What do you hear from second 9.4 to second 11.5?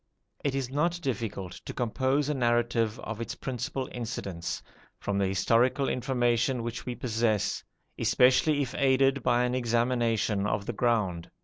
an examination of the ground.